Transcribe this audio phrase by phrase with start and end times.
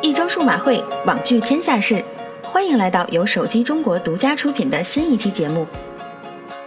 [0.00, 2.02] 一周数码会，网聚天下事，
[2.40, 5.66] 欢迎来到由手机中国独家出品的新一期节目。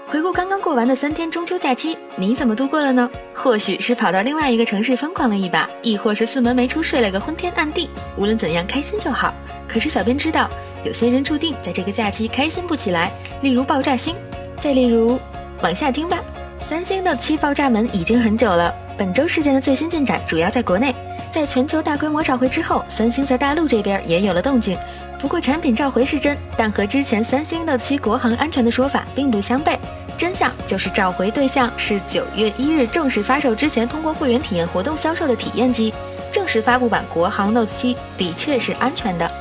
[0.06, 3.10] 回顾刚刚过完的三天中秋假期，你怎么度过了呢？
[3.34, 7.90] 或许是跑到另外一个城市疯狂了一把，亦或是四门没出睡了个昏天暗地。
[8.18, 9.34] 无论怎样，开心就好。
[9.66, 10.50] 可是小编知道，
[10.84, 13.10] 有些人注定在这个假期开心不起来，
[13.42, 14.14] 例如爆炸星，
[14.60, 15.18] 再例如，
[15.62, 16.20] 往下听吧。
[16.60, 20.94] 三星 Note 7爆炸门已经很久了，本周事件的最新进展主要在国内。
[21.32, 24.78] 在全球大规模召回之后，三星在大陆这边也有了动静。
[25.18, 29.76] 不过产品召回是真，但和之前三星 Note 7国行安全的说法并不相悖。
[30.20, 35.92] 真相就是召回对象是九月一日正式发售之前通过会员体验活动销售的体验机。
[36.32, 39.32] 正式发布版国行 Note 7的确是安全的。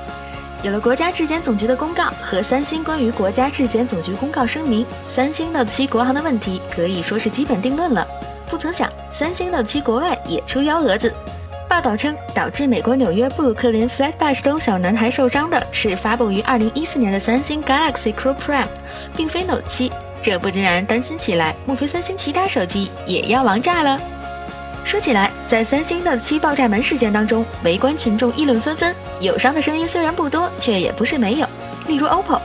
[0.63, 8.07] 有了国家质检总局的公告和三星关于国家质检总局公告声明，三星 Note 7国行的问题可以说是基本定论了。
[8.51, 11.15] 不曾想，三星 Note 7国外也出幺蛾子。
[11.69, 18.67] 报道称，导致美国纽约布鲁克林 Flatbush 中小男孩受伤的是发布于2014年的三星 Galaxy Core Prime，
[19.17, 19.93] 并非 Note 7。
[20.21, 24.01] 这不禁让人担心起来，莫非三星其他手机也要王炸了？
[24.83, 31.47] 说起来，在三星 Note 7爆炸门事件当中，围观群众议论纷纷，有伤的声音虽然不多，却也不是没有。
[31.87, 32.41] 例如 OPPO，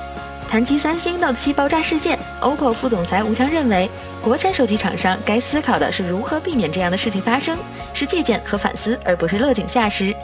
[0.49, 3.89] 谈及三星 Note 7爆炸事件，OPPO 副总裁吴强认为。
[4.23, 7.55] 国产手机厂商该思考的是如何避免这样的事情发生，
[7.93, 10.15] 是借鉴和反思，而不是落井下石。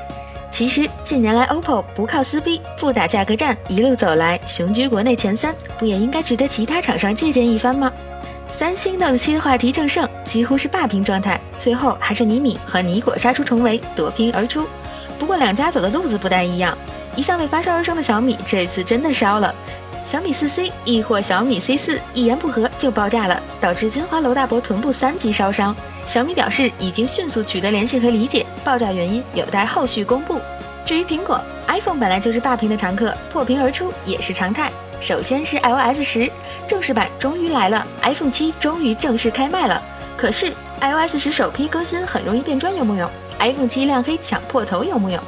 [0.50, 7.91] 其实近年来，OPPO 不靠撕逼，不打价格战，一路走来，雄居国内前三，不也应该值得其他厂商借鉴一番吗？
[8.50, 14.66] 三星 Note 7的话题正盛，几乎是霸屏状态，最后还是倪米和尼果杀出重围，夺屏而出。
[15.19, 16.75] 不过两家走的路子不太一样，
[17.16, 19.53] 一向为发烧而生的小米，这次真的烧了。
[20.03, 25.75] 小米四 C 亦或小米 C 四一言不合就爆炸了，导致金华楼大伯臀部三级烧伤。
[26.05, 30.39] 小米表示已经迅速取得联系和理解，爆炸原因有待后续公布。
[30.83, 34.69] 至于苹果，iPhone 本来就是霸屏的常客，破屏而出也是常态。
[34.99, 36.29] 首先是 iOS 十
[36.67, 39.81] 正式版终于来了，iPhone 七终于正式开卖了。
[40.17, 40.51] 可是
[40.81, 43.09] iOS 十首批更新很容易变砖，有木有
[43.40, 45.19] ？iPhone 七亮黑抢破头，有木有？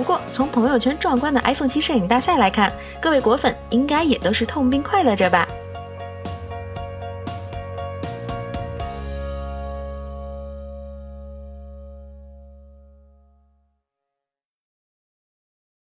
[0.00, 2.72] 不过，从朋友圈壮观的 iPhone 七摄影大赛来看，
[3.02, 5.46] 各位果粉应该也都是痛并快乐着吧？